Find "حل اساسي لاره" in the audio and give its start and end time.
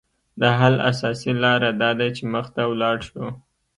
0.59-1.69